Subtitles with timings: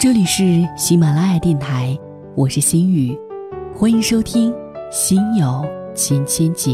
[0.00, 1.98] 这里是喜马拉雅电台，
[2.36, 3.18] 我是心雨，
[3.74, 4.52] 欢迎收听
[4.92, 6.70] 《心有千千结》。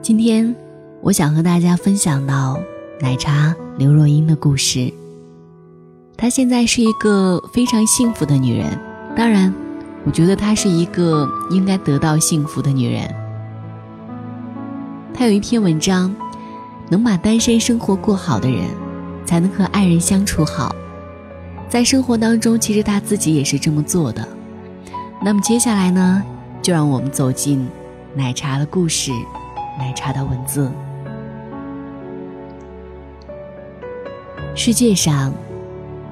[0.00, 0.54] 今天，
[1.00, 2.60] 我想和大家分享到
[3.00, 4.88] 奶茶刘若英的故事。
[6.16, 8.78] 她现在是一个非常幸福的女人，
[9.16, 9.52] 当然。
[10.04, 13.08] 我觉得她是一个应该得到幸福的女人。
[15.14, 16.14] 她有一篇文章，
[16.88, 18.64] 能把单身生活过好的人，
[19.24, 20.74] 才能和爱人相处好。
[21.68, 24.26] 在生活当中，其实她自己也是这么做的。
[25.22, 26.22] 那么接下来呢，
[26.60, 27.66] 就让我们走进
[28.14, 29.10] 奶茶的故事，
[29.78, 30.70] 奶茶的文字。
[34.54, 35.32] 世界上，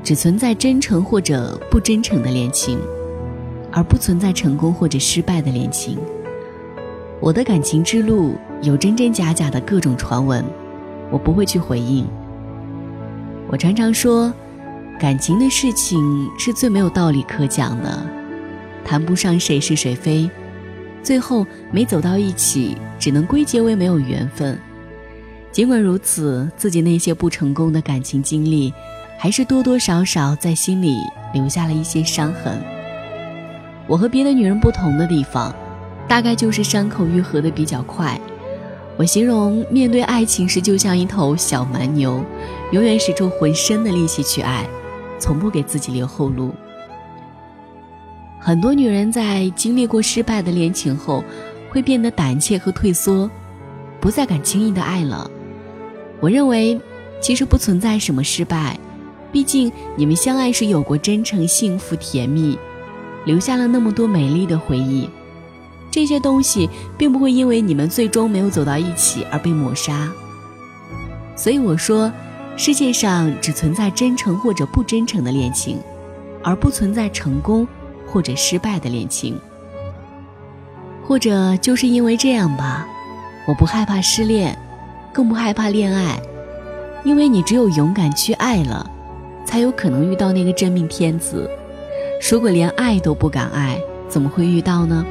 [0.02, 2.78] 只存在真诚或者不真诚的恋情。
[3.72, 5.98] 而不存在成功或者失败的恋情。
[7.20, 10.44] 我的感情之路有真真假假的各种传闻，
[11.10, 12.06] 我不会去回应。
[13.48, 14.32] 我常常说，
[14.98, 16.00] 感情的事情
[16.38, 18.06] 是最没有道理可讲的，
[18.84, 20.28] 谈不上谁是谁非，
[21.02, 24.58] 最后没走到一起，只能归结为没有缘分。
[25.52, 28.72] 尽管如此，自己那些不成功的感情经历，
[29.18, 30.96] 还是多多少少在心里
[31.34, 32.60] 留下了一些伤痕。
[33.92, 35.54] 我和别的女人不同的地方，
[36.08, 38.18] 大概就是伤口愈合的比较快。
[38.96, 42.24] 我形容面对爱情时，就像一头小蛮牛，
[42.70, 44.66] 永远使出浑身的力气去爱，
[45.18, 46.54] 从不给自己留后路。
[48.38, 51.22] 很多女人在经历过失败的恋情后，
[51.68, 53.30] 会变得胆怯和退缩，
[54.00, 55.30] 不再敢轻易的爱了。
[56.18, 56.80] 我认为，
[57.20, 58.74] 其实不存在什么失败，
[59.30, 62.58] 毕竟你们相爱时有过真诚、幸福、甜蜜。
[63.24, 65.08] 留下了那么多美丽的回忆，
[65.90, 70.10] 这些东西并不会因为你们最终没有走到一起而被抹杀。
[71.36, 72.12] 所以我说，
[72.56, 75.78] 世界上只存在真诚或者不真诚的恋情，
[76.42, 77.66] 而不存在成功
[78.06, 79.38] 或者失败的恋情。
[81.04, 82.86] 或者就是因为这样吧，
[83.46, 84.56] 我不害怕失恋，
[85.12, 86.20] 更不害怕恋爱，
[87.02, 88.88] 因为你只有勇敢去爱了，
[89.44, 91.50] 才有可能遇到那个真命天子。
[92.30, 93.78] 如果连爱都不敢爱，
[94.08, 95.04] 怎么会遇到呢？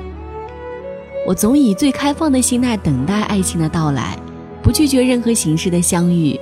[1.27, 4.17] 我总以最开放的心态等待爱情的到来，
[4.63, 6.39] 不拒绝任何形式的相遇。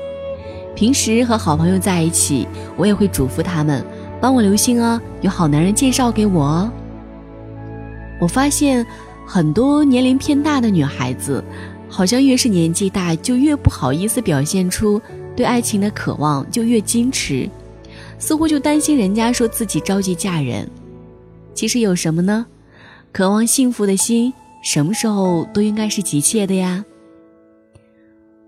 [0.75, 2.47] 平时和好朋友在一起，
[2.77, 3.83] 我也会嘱咐他们
[4.21, 6.71] 帮我留心哦，有好男人介绍给我哦。
[8.21, 8.85] 我发现
[9.25, 11.43] 很多年龄偏大的女孩子，
[11.89, 15.01] 好像越是年纪大，就越不好意思表现出
[15.35, 17.49] 对爱情的渴望，就越矜持。
[18.19, 20.69] 似乎就担心人家说自己着急嫁人，
[21.53, 22.45] 其实有什么呢？
[23.11, 24.31] 渴望幸福的心，
[24.61, 26.85] 什么时候都应该是急切的呀。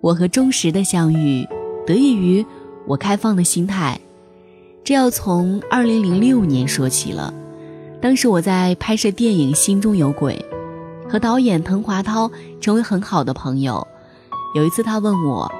[0.02, 1.48] 我和钟石的相遇，
[1.86, 2.46] 得益于
[2.86, 4.00] 我开放的心态。
[4.84, 7.34] 这要从二零零六年说起了，
[8.02, 10.44] 当时我在拍摄电影《心中有鬼》，
[11.10, 12.30] 和导演滕华涛
[12.60, 13.88] 成为很好的朋友。
[14.54, 15.52] 有一次他问我，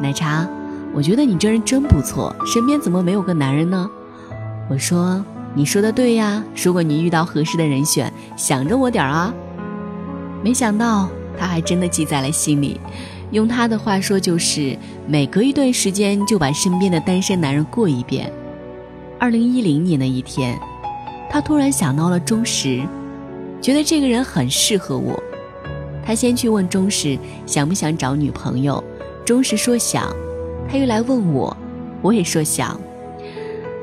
[0.00, 0.48] 奶茶。
[0.94, 3.90] 我觉得你这人真不错，身边怎么没有个男人呢？
[4.68, 6.44] 我说，你说的对呀。
[6.62, 9.32] 如果你遇到合适的人选，想着我点儿啊。
[10.44, 11.08] 没想到
[11.38, 12.78] 他还真的记在了心里，
[13.30, 14.76] 用他的话说就是
[15.06, 18.30] 每隔一段时间就把身边的单身男人过一遍。
[19.18, 20.58] 二零一零年的一天，
[21.30, 22.82] 他突然想到了钟石，
[23.62, 25.18] 觉得这个人很适合我。
[26.04, 28.82] 他先去问钟石想不想找女朋友，
[29.24, 30.14] 钟石说想。
[30.72, 31.54] 他又来问我，
[32.00, 32.80] 我也说想，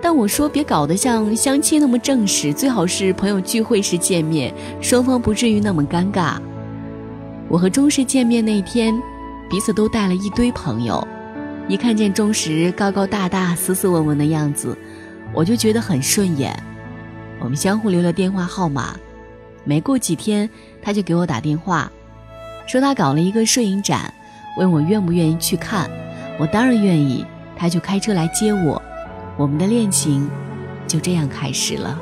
[0.01, 4.51] 但我说别搞得像相亲那么正式，最好是朋友聚会时见面，
[4.81, 6.38] 双方不至于那么尴尬。
[7.47, 8.99] 我和钟石见面那天，
[9.51, 11.07] 彼此都带了一堆朋友，
[11.67, 14.75] 一看见钟石高高大大、斯斯文文的样子，
[15.31, 16.52] 我就觉得很顺眼。
[17.40, 18.96] 我们相互留了电话号码，
[19.64, 20.49] 没过几天
[20.81, 21.91] 他就给我打电话，
[22.66, 24.11] 说他搞了一个摄影展，
[24.58, 25.87] 问我愿不愿意去看。
[26.40, 27.26] 我当然愿意，
[27.56, 28.82] 他就开车来接我，
[29.36, 30.30] 我们的恋情
[30.88, 32.00] 就这样开始了。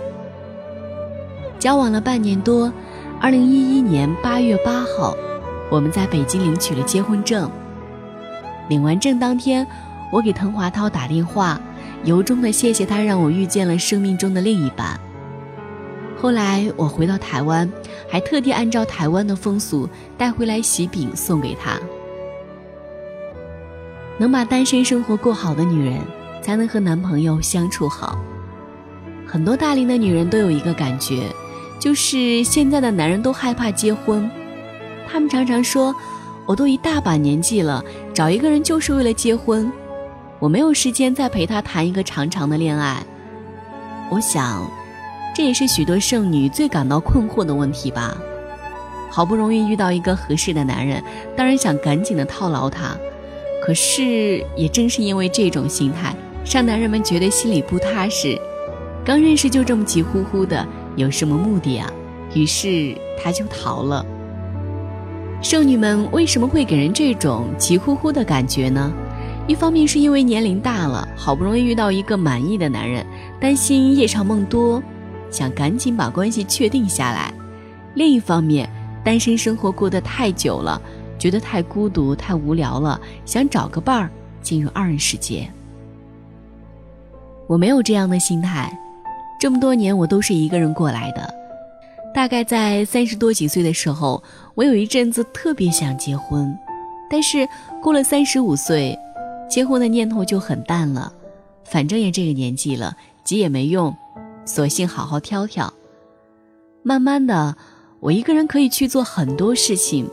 [1.57, 2.71] 交往了半年多，
[3.19, 5.17] 二零一一年八月八号，
[5.71, 7.49] 我们在北京领取了结婚证。
[8.69, 9.65] 领完证当天，
[10.11, 11.59] 我给滕华涛打电话，
[12.03, 14.99] 由衷的谢谢他让我遇见了生命中的另一半。
[16.21, 17.67] 后来我回到台湾，
[18.07, 21.79] 还特地按照台湾的风俗带回来喜饼送给他。
[24.17, 25.99] 能把单身生活过好的女人，
[26.41, 28.17] 才能和男朋友相处好。
[29.25, 31.23] 很多大龄的女人都有一个感觉，
[31.79, 34.29] 就是现在的男人都害怕结婚，
[35.07, 35.93] 他们常常说
[36.47, 37.83] ：“我都一大把年纪了，
[38.13, 39.71] 找一个人就是为了结婚，
[40.39, 43.03] 我没有时间再陪他谈一个长长的恋爱。”
[44.09, 44.65] 我想，
[45.35, 48.17] 这也是许多剩女最感到困惑的问题吧。
[49.09, 51.03] 好不容易遇到一个合适的男人，
[51.35, 52.95] 当然想赶紧的套牢他。
[53.67, 56.15] 可是，也正是因为这种心态，
[56.49, 58.39] 让男人们觉得心里不踏实。
[59.03, 60.65] 刚认识就这么急呼呼的，
[60.95, 61.91] 有什么目的啊？
[62.33, 64.05] 于是他就逃了。
[65.41, 68.89] 剩女们为什么会给人这种急呼呼的感觉呢？
[69.47, 73.05] 一方面是因为年龄大了，好不容易遇到一个满意的男人，
[73.37, 74.81] 担心夜长梦多，
[75.29, 77.33] 想赶紧把关系确定下来；
[77.95, 78.69] 另一方面，
[79.03, 80.81] 单身生活过得太久了，
[81.17, 84.09] 觉得太孤独、太无聊了，想找个伴儿
[84.41, 85.49] 进入二人世界。
[87.47, 88.77] 我没有这样的心态，
[89.39, 91.33] 这么多年我都是一个人过来的。
[92.13, 94.23] 大概在三十多几岁的时候，
[94.55, 96.57] 我有一阵子特别想结婚，
[97.09, 97.47] 但是
[97.81, 98.97] 过了三十五岁。
[99.49, 101.13] 结婚的念头就很淡了，
[101.63, 103.95] 反正也这个年纪了，急也没用，
[104.43, 105.73] 索性好好挑挑。
[106.83, 107.55] 慢慢的，
[108.01, 110.09] 我一个人可以去做很多事情，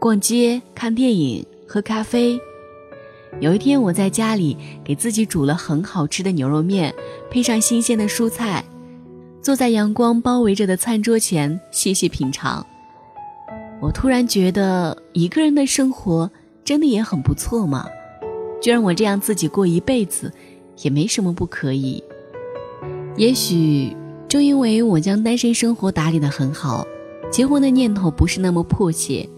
[0.00, 2.40] 逛街、看电影、喝咖啡。
[3.40, 6.94] 有一天，我在家里给自己煮了很好吃的牛肉面，
[7.28, 8.64] 配上新鲜的蔬菜，
[9.42, 12.64] 坐在阳光包围着的餐桌前细细品尝。
[13.80, 16.30] 我突然觉得，一个人的生活
[16.64, 17.88] 真的也很不错嘛。
[18.60, 20.32] 就让我这样自己过一辈子，
[20.82, 22.02] 也没什么不可以。
[23.16, 23.96] 也许
[24.28, 26.86] 正因为我将单身生活打理得很好，
[27.32, 29.28] 结婚的念头不是那么迫切，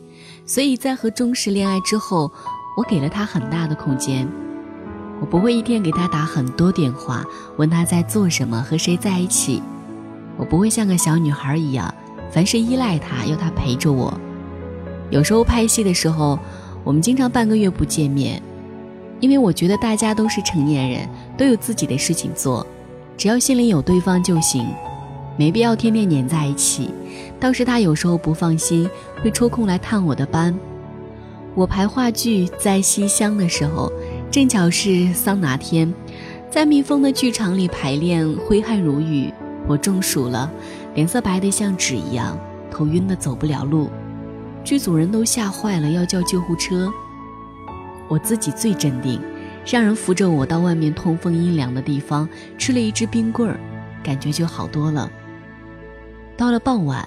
[0.51, 2.29] 所以在和钟石恋爱之后，
[2.77, 4.29] 我给了他很大的空间。
[5.21, 7.25] 我不会一天给他打很多电话，
[7.57, 9.63] 问他在做什么，和谁在一起。
[10.37, 11.95] 我不会像个小女孩一样，
[12.33, 14.13] 凡事依赖他，要他陪着我。
[15.11, 16.37] 有时候拍戏的时候，
[16.83, 18.43] 我们经常半个月不见面。
[19.21, 21.09] 因为我觉得大家都是成年人，
[21.39, 22.67] 都有自己的事情做，
[23.17, 24.67] 只要心里有对方就行，
[25.39, 26.91] 没必要天天黏在一起。
[27.41, 28.89] 倒是他有时候不放心，
[29.23, 30.55] 会抽空来探我的班。
[31.55, 33.91] 我排话剧在西厢的时候，
[34.31, 35.93] 正巧是桑拿天，
[36.51, 39.33] 在密封的剧场里排练，挥汗如雨。
[39.67, 40.51] 我中暑了，
[40.95, 42.39] 脸色白得像纸一样，
[42.71, 43.89] 头晕得走不了路，
[44.63, 46.93] 剧组人都吓坏了，要叫救护车。
[48.09, 49.21] 我自己最镇定，
[49.65, 52.29] 让人扶着我到外面通风阴凉的地方，
[52.59, 53.59] 吃了一支冰棍儿，
[54.03, 55.11] 感觉就好多了。
[56.37, 57.07] 到了傍晚，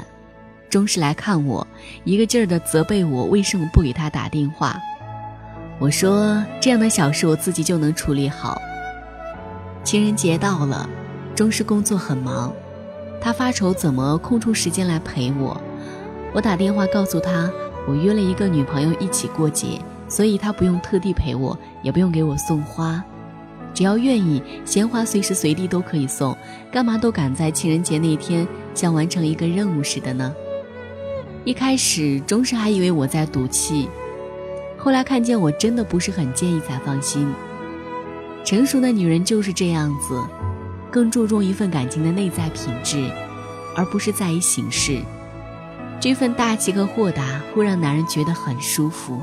[0.69, 1.65] 钟氏来看我，
[2.03, 4.75] 一个劲儿的责备我为什么不给他打电话。
[5.79, 8.61] 我说这样的小事我自己就能处理好。
[9.83, 10.89] 情人节到了，
[11.35, 12.53] 钟氏工作很忙，
[13.21, 15.59] 他发愁怎么空出时间来陪我。
[16.33, 17.51] 我打电话告诉他，
[17.87, 19.79] 我约了一个女朋友一起过节。
[20.09, 23.03] 所以他不用特地陪我，也不用给我送花，
[23.73, 26.37] 只要愿意，鲜花随时随地都可以送。
[26.71, 30.31] 干嘛都赶在情人节那天，像完成一个任务似的呢？
[31.45, 33.89] 一开始钟氏还以为我在赌气，
[34.77, 37.27] 后来看见我真的不是很介意，才放心。
[38.45, 40.23] 成熟的女人就是这样子，
[40.89, 43.11] 更注重一份感情的内在品质，
[43.75, 45.01] 而不是在意形式。
[45.99, 49.19] 这份大气和豁达，会让男人觉得很舒服。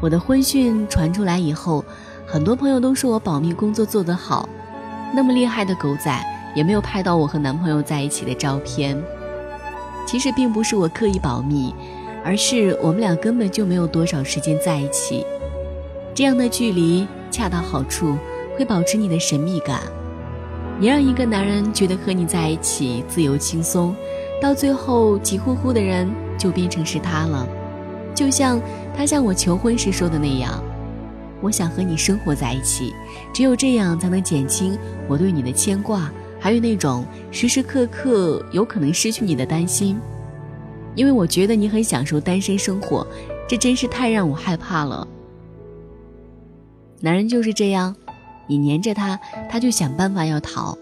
[0.00, 1.84] 我的婚讯传出来以后，
[2.24, 4.48] 很多朋友都说我保密工作做得好。
[5.12, 9.00] 那么厉害的狗仔也没有拍到我和男朋友在一起的照片。
[10.06, 11.74] 其实并不是我刻意保密，
[12.24, 15.24] 而是我们俩根本就没有多少时间在一起。
[16.14, 18.16] 这样的距离恰到好处，
[18.56, 19.80] 会保持你的神秘感，
[20.80, 23.94] 也让一个男人觉得和你在一起自由轻松。
[24.40, 26.08] 到最后，急呼呼的人
[26.38, 27.48] 就变成是他了。
[28.14, 28.60] 就像
[28.96, 30.62] 他向我求婚时说的那样，
[31.40, 32.94] 我想和你生活在一起，
[33.32, 36.12] 只有这样才能减轻我对你的牵挂，
[36.44, 39.98] 还有那种时时刻刻有可能失去你的担心。
[40.94, 43.06] 因为我觉得你很享受单身生活，
[43.48, 45.08] 这真是太让我害怕了。
[47.00, 47.96] 男人就是这样，
[48.46, 49.18] 你黏着他，
[49.50, 50.76] 他就想办法要逃；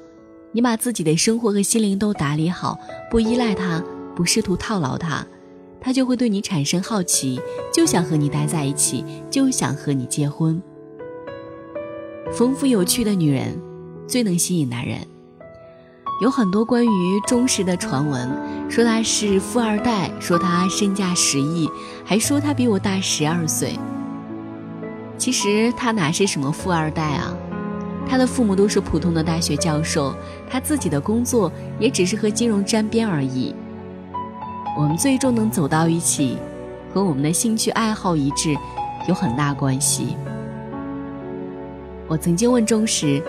[0.51, 2.77] 你把自己的生活和心灵都打理好，
[3.09, 3.81] 不依赖他，
[4.17, 5.25] 不试图套牢他。
[5.81, 7.41] 他就会对你产生好奇，
[7.73, 10.61] 就想和你待在一起，就想和你结婚。
[12.33, 13.57] 丰富有趣的女人，
[14.09, 14.99] 最能吸引男人。
[16.21, 18.31] 有很多关于钟石的传闻，
[18.71, 21.69] 说他是富二代，说他身价十亿，
[22.05, 23.77] 还说他比我大十二岁。
[25.19, 27.35] 其实他哪是什么富二代啊？
[28.09, 30.15] 他的父母都是普通的大学教授，
[30.49, 31.51] 他自己的工作
[31.81, 33.55] 也只是和金融沾边而已。
[34.77, 36.39] 我们最终能走到一起，
[36.93, 38.57] 和我们的兴趣爱好一致
[39.09, 40.17] 有很大关系。
[42.07, 43.23] 我曾经问钟石，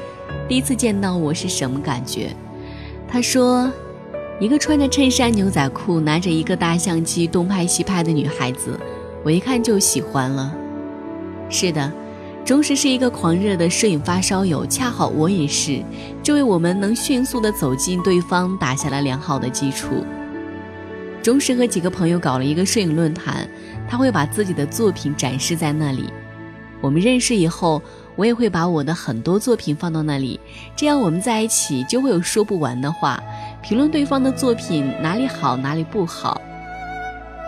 [0.48, 2.36] 第一次见到我是什么感觉？
[3.14, 3.72] 他说，
[4.40, 8.76] 一个穿着衬衫牛仔裤，拿着一个大相机东拍西拍的女孩子，
[9.24, 10.52] 我一看就喜欢了。
[11.48, 11.94] 是的。
[12.44, 15.80] 钟石是一个狂热的摄影发烧友，恰好我也是，
[16.24, 20.04] 这为我们能迅速的走进对方打下了良好的基础。
[21.22, 23.48] 钟石和几个朋友搞了一个摄影论坛，
[23.88, 26.10] 他会把自己的作品展示在那里。
[26.82, 27.80] 我们认识以后，
[28.16, 30.40] 我也会把我的很多作品放到那里，
[30.76, 33.22] 这样我们在一起就会有说不完的话，
[33.62, 36.40] 评论对方的作品哪里好哪里不好。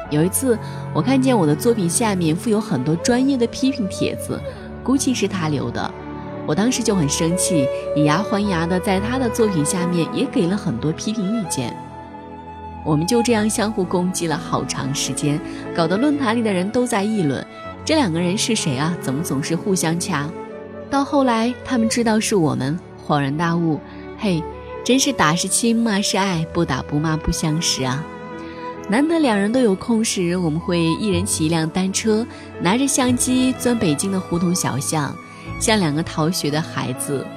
[0.10, 0.58] 有一次，
[0.94, 4.40] 我看见我的作品下面附有很多专业的批评帖子。
[4.84, 5.92] 估计是他留的，
[6.46, 11.76] 我当时就很生气，以牙还牙的在他的作品下面也给了很多批评意见。
[12.86, 15.42] 我们就这样相互攻击了好长时间，
[15.76, 17.44] 搞得论坛里的人都在议论，
[17.84, 18.96] 这两个人是谁啊？
[19.02, 20.30] 怎么总是互相掐？
[20.96, 23.82] 到后来他们知道是我们，恍然大悟，
[24.18, 24.42] 嘿，
[24.82, 28.02] 真是打是亲，骂是爱，不打不骂不相识啊。
[28.88, 32.26] 难得两人都有空时，我们会一人骑一辆单车，
[32.62, 35.14] 拿着相机钻北京的胡同小巷，
[35.60, 37.28] 像两个逃学的孩子。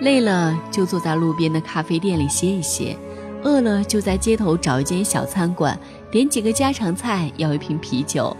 [0.00, 2.94] 累了就坐在路边的咖啡店里歇一歇，
[3.42, 5.78] 饿了就在街头找一间小餐馆，
[6.10, 8.36] 点几个家常菜，要一瓶啤酒，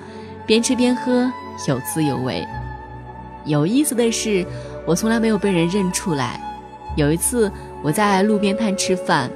[0.47, 1.33] 边吃边喝，
[1.67, 2.47] 有滋有味。
[3.47, 4.45] 有意思的是，
[4.85, 6.41] 我从来没有被人认出来。
[6.97, 7.51] 有一次
[7.83, 9.31] 我在路边摊吃饭。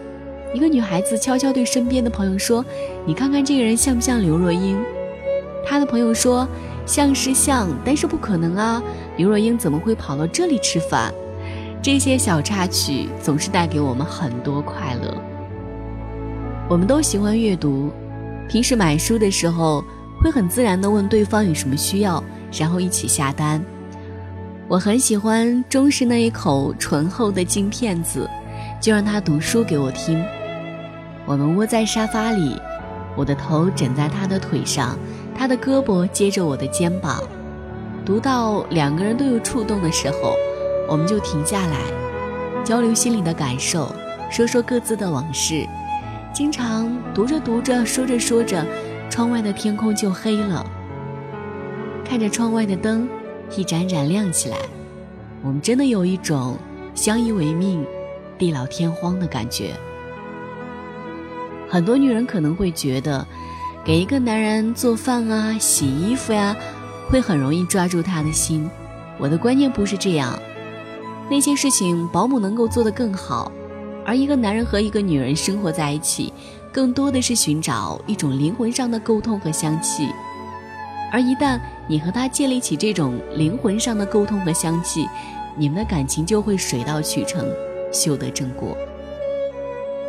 [0.52, 2.64] 一个女孩子悄悄对身边的朋友说
[3.07, 4.76] ：“你看看这个人像不像刘若英？”
[5.64, 6.47] 她的朋友说
[6.85, 8.83] ：“像是像，但是不可能啊！
[9.17, 11.14] 刘若英怎么会跑到这里吃饭？”
[11.81, 15.17] 这些小插曲总是带给我们很多快乐。
[16.69, 17.90] 我们都喜欢阅读，
[18.49, 19.85] 平时买书的时候
[20.21, 22.23] 会很自然地问对方有什么需要，
[22.59, 23.64] 然后一起下单。
[24.71, 28.31] 我很喜欢中式那一口醇厚的京片子，
[28.81, 30.25] 就让他读书给我听。
[31.27, 32.57] 我们窝在沙发里，
[33.17, 34.97] 我的头枕在他的腿上，
[35.37, 37.21] 他的胳膊接着我的肩膀。
[38.07, 40.37] 读到两个人都有触动的时候，
[40.89, 41.77] 我们就停下来，
[42.62, 43.93] 交流心里的感受，
[44.31, 45.67] 说说各自的往事。
[46.33, 48.65] 经常读着读着，说着说着，
[49.11, 50.65] 窗外的天空就黑了。
[52.05, 53.09] 看着窗外的灯
[53.57, 54.57] 一盏盏亮起来，
[55.42, 56.57] 我们真的有一种
[56.95, 57.85] 相依为命、
[58.38, 59.73] 地老天荒的感觉。
[61.69, 63.26] 很多女人可能会觉得，
[63.85, 66.57] 给一个男人做饭啊、洗衣服呀，
[67.09, 68.69] 会很容易抓住他的心。
[69.19, 70.38] 我的观念不是这样，
[71.28, 73.50] 那些事情保姆能够做得更好。
[74.07, 76.33] 而一个男人和一个女人生活在一起，
[76.73, 80.09] 更多的是寻找一种灵魂上的沟通和香气。
[81.12, 85.09] 而一旦你和他建立起这种灵魂上的沟通和香气，
[85.56, 87.44] 你们的感情就会水到渠成，
[87.92, 88.76] 修得正果。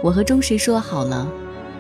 [0.04, 1.28] 我和钟石说好了。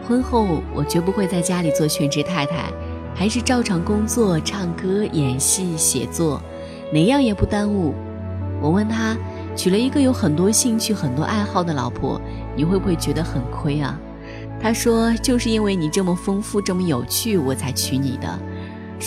[0.07, 2.71] 婚后，我绝不会在家里做全职太太，
[3.13, 6.41] 还是照常工作、唱歌、演戏、写作，
[6.91, 7.93] 哪样也不耽误。
[8.59, 9.15] 我问他，
[9.55, 12.19] 娶了一个有很多兴趣、很多爱好的老婆，
[12.55, 13.99] 你会不会觉得很亏啊？
[14.59, 18.39] 他说，就是因为你这么丰富、这么有趣，我才娶你的。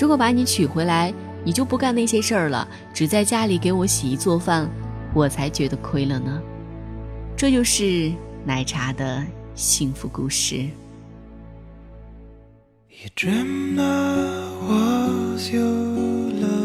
[0.00, 4.68] 如果把你娶回来，你就不干那些事儿了，只在家里给我洗衣做饭，
[5.14, 6.42] 我才觉得亏了呢。
[7.36, 8.12] 这就是
[8.44, 9.24] 奶茶的
[9.54, 10.68] 幸福故事。
[12.90, 14.26] You dreamed I
[14.68, 16.63] was your lover,